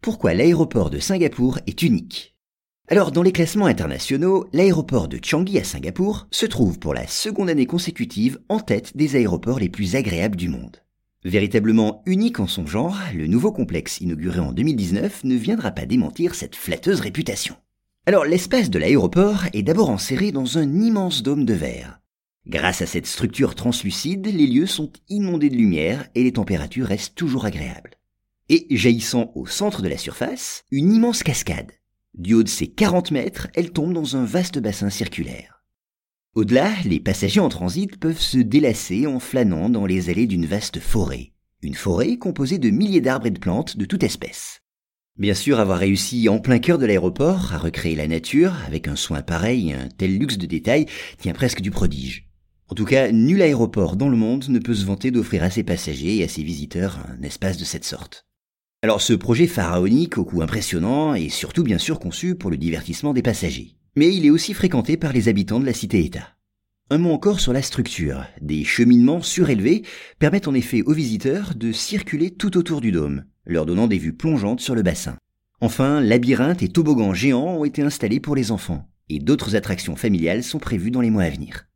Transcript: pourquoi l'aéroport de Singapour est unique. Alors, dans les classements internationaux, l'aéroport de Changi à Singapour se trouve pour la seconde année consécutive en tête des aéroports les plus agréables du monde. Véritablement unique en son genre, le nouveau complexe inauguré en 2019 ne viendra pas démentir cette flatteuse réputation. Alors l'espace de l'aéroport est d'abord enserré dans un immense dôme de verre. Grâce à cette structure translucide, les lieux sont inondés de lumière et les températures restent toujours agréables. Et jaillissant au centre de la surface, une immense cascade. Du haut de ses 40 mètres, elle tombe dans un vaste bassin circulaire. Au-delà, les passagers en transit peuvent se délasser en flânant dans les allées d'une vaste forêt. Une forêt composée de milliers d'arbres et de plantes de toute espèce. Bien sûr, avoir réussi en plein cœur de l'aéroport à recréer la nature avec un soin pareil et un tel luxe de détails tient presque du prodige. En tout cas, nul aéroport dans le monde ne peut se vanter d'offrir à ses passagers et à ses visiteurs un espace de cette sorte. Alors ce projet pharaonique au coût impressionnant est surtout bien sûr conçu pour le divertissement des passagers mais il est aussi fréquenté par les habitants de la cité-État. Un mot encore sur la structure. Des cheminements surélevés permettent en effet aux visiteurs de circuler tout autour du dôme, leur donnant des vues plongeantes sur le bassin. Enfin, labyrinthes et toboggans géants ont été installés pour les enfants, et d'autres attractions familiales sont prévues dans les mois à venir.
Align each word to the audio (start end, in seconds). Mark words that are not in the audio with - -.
pourquoi 0.00 0.34
l'aéroport 0.34 0.90
de 0.90 0.98
Singapour 0.98 1.58
est 1.66 1.82
unique. 1.82 2.34
Alors, 2.88 3.12
dans 3.12 3.22
les 3.22 3.32
classements 3.32 3.66
internationaux, 3.66 4.48
l'aéroport 4.52 5.08
de 5.08 5.20
Changi 5.22 5.58
à 5.58 5.64
Singapour 5.64 6.26
se 6.30 6.46
trouve 6.46 6.78
pour 6.78 6.94
la 6.94 7.06
seconde 7.06 7.50
année 7.50 7.66
consécutive 7.66 8.40
en 8.48 8.58
tête 8.58 8.96
des 8.96 9.14
aéroports 9.14 9.60
les 9.60 9.68
plus 9.68 9.94
agréables 9.94 10.36
du 10.36 10.48
monde. 10.48 10.78
Véritablement 11.22 12.02
unique 12.06 12.40
en 12.40 12.46
son 12.46 12.66
genre, 12.66 12.96
le 13.14 13.26
nouveau 13.26 13.52
complexe 13.52 14.00
inauguré 14.00 14.40
en 14.40 14.52
2019 14.52 15.24
ne 15.24 15.36
viendra 15.36 15.70
pas 15.70 15.84
démentir 15.84 16.34
cette 16.34 16.56
flatteuse 16.56 17.00
réputation. 17.00 17.56
Alors 18.06 18.24
l'espace 18.24 18.70
de 18.70 18.78
l'aéroport 18.78 19.44
est 19.52 19.62
d'abord 19.62 19.90
enserré 19.90 20.32
dans 20.32 20.56
un 20.56 20.80
immense 20.80 21.22
dôme 21.22 21.44
de 21.44 21.54
verre. 21.54 22.00
Grâce 22.46 22.80
à 22.80 22.86
cette 22.86 23.06
structure 23.06 23.54
translucide, 23.54 24.26
les 24.26 24.46
lieux 24.46 24.66
sont 24.66 24.90
inondés 25.10 25.50
de 25.50 25.56
lumière 25.56 26.08
et 26.14 26.24
les 26.24 26.32
températures 26.32 26.86
restent 26.86 27.14
toujours 27.14 27.44
agréables. 27.44 27.99
Et 28.52 28.66
jaillissant 28.68 29.30
au 29.36 29.46
centre 29.46 29.80
de 29.80 29.86
la 29.86 29.96
surface, 29.96 30.64
une 30.72 30.92
immense 30.92 31.22
cascade. 31.22 31.70
Du 32.14 32.34
haut 32.34 32.42
de 32.42 32.48
ses 32.48 32.66
40 32.66 33.12
mètres, 33.12 33.46
elle 33.54 33.70
tombe 33.70 33.92
dans 33.92 34.16
un 34.16 34.24
vaste 34.24 34.58
bassin 34.58 34.90
circulaire. 34.90 35.62
Au-delà, 36.34 36.72
les 36.84 36.98
passagers 36.98 37.38
en 37.38 37.48
transit 37.48 37.96
peuvent 37.96 38.20
se 38.20 38.38
délasser 38.38 39.06
en 39.06 39.20
flânant 39.20 39.68
dans 39.68 39.86
les 39.86 40.10
allées 40.10 40.26
d'une 40.26 40.46
vaste 40.46 40.80
forêt. 40.80 41.30
Une 41.62 41.76
forêt 41.76 42.16
composée 42.16 42.58
de 42.58 42.70
milliers 42.70 43.00
d'arbres 43.00 43.28
et 43.28 43.30
de 43.30 43.38
plantes 43.38 43.76
de 43.76 43.84
toute 43.84 44.02
espèce. 44.02 44.62
Bien 45.16 45.34
sûr, 45.34 45.60
avoir 45.60 45.78
réussi 45.78 46.28
en 46.28 46.40
plein 46.40 46.58
cœur 46.58 46.78
de 46.78 46.86
l'aéroport 46.86 47.52
à 47.52 47.58
recréer 47.58 47.94
la 47.94 48.08
nature 48.08 48.56
avec 48.66 48.88
un 48.88 48.96
soin 48.96 49.22
pareil 49.22 49.70
et 49.70 49.74
un 49.74 49.88
tel 49.96 50.18
luxe 50.18 50.38
de 50.38 50.46
détails 50.46 50.86
tient 51.18 51.34
presque 51.34 51.60
du 51.60 51.70
prodige. 51.70 52.28
En 52.66 52.74
tout 52.74 52.84
cas, 52.84 53.12
nul 53.12 53.42
aéroport 53.42 53.94
dans 53.94 54.08
le 54.08 54.16
monde 54.16 54.48
ne 54.48 54.58
peut 54.58 54.74
se 54.74 54.86
vanter 54.86 55.12
d'offrir 55.12 55.44
à 55.44 55.50
ses 55.50 55.62
passagers 55.62 56.16
et 56.16 56.24
à 56.24 56.28
ses 56.28 56.42
visiteurs 56.42 56.98
un 57.08 57.22
espace 57.22 57.56
de 57.56 57.64
cette 57.64 57.84
sorte. 57.84 58.26
Alors 58.82 59.02
ce 59.02 59.12
projet 59.12 59.46
pharaonique 59.46 60.18
au 60.18 60.24
coût 60.24 60.42
impressionnant 60.42 61.14
est 61.14 61.28
surtout 61.28 61.62
bien 61.62 61.78
sûr 61.78 61.98
conçu 61.98 62.34
pour 62.34 62.50
le 62.50 62.56
divertissement 62.56 63.12
des 63.12 63.22
passagers 63.22 63.76
mais 63.96 64.14
il 64.14 64.26
est 64.26 64.30
aussi 64.30 64.54
fréquenté 64.54 64.96
par 64.96 65.12
les 65.12 65.28
habitants 65.28 65.60
de 65.60 65.66
la 65.66 65.72
cité-État. 65.72 66.36
Un 66.90 66.98
mot 66.98 67.12
encore 67.12 67.40
sur 67.40 67.52
la 67.52 67.62
structure. 67.62 68.24
Des 68.40 68.64
cheminements 68.64 69.22
surélevés 69.22 69.82
permettent 70.18 70.48
en 70.48 70.54
effet 70.54 70.82
aux 70.82 70.92
visiteurs 70.92 71.54
de 71.54 71.72
circuler 71.72 72.30
tout 72.30 72.56
autour 72.56 72.80
du 72.80 72.90
dôme, 72.90 73.24
leur 73.44 73.66
donnant 73.66 73.86
des 73.86 73.98
vues 73.98 74.12
plongeantes 74.12 74.60
sur 74.60 74.74
le 74.74 74.82
bassin. 74.82 75.16
Enfin, 75.60 76.00
labyrinthes 76.00 76.62
et 76.62 76.68
toboggans 76.68 77.14
géants 77.14 77.58
ont 77.58 77.64
été 77.64 77.82
installés 77.82 78.18
pour 78.18 78.34
les 78.34 78.50
enfants, 78.50 78.88
et 79.08 79.18
d'autres 79.18 79.54
attractions 79.54 79.96
familiales 79.96 80.42
sont 80.42 80.58
prévues 80.58 80.90
dans 80.90 81.02
les 81.02 81.10
mois 81.10 81.24
à 81.24 81.30
venir. 81.30 81.66